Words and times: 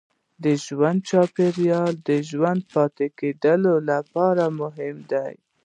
د 0.43 0.45
ژوند 0.65 0.99
چاپېریال 1.09 1.93
د 2.09 2.09
ژوندي 2.29 2.67
پاتې 2.73 3.07
کېدو 3.19 3.73
لپاره 3.89 4.43
مهم 4.61 4.95
و. 5.09 5.11